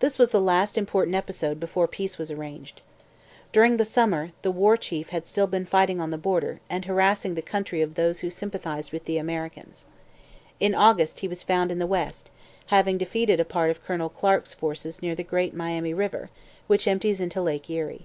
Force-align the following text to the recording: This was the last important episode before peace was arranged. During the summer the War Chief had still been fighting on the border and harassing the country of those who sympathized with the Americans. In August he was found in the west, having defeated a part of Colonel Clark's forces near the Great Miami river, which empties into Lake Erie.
This 0.00 0.18
was 0.18 0.32
the 0.32 0.38
last 0.42 0.76
important 0.76 1.14
episode 1.16 1.58
before 1.58 1.88
peace 1.88 2.18
was 2.18 2.30
arranged. 2.30 2.82
During 3.54 3.78
the 3.78 3.86
summer 3.86 4.32
the 4.42 4.50
War 4.50 4.76
Chief 4.76 5.08
had 5.08 5.26
still 5.26 5.46
been 5.46 5.64
fighting 5.64 5.98
on 5.98 6.10
the 6.10 6.18
border 6.18 6.60
and 6.68 6.84
harassing 6.84 7.34
the 7.34 7.40
country 7.40 7.80
of 7.80 7.94
those 7.94 8.20
who 8.20 8.28
sympathized 8.28 8.92
with 8.92 9.06
the 9.06 9.16
Americans. 9.16 9.86
In 10.60 10.74
August 10.74 11.20
he 11.20 11.26
was 11.26 11.42
found 11.42 11.72
in 11.72 11.78
the 11.78 11.86
west, 11.86 12.28
having 12.66 12.98
defeated 12.98 13.40
a 13.40 13.46
part 13.46 13.70
of 13.70 13.82
Colonel 13.82 14.10
Clark's 14.10 14.52
forces 14.52 15.00
near 15.00 15.14
the 15.14 15.24
Great 15.24 15.54
Miami 15.54 15.94
river, 15.94 16.28
which 16.66 16.86
empties 16.86 17.18
into 17.18 17.40
Lake 17.40 17.70
Erie. 17.70 18.04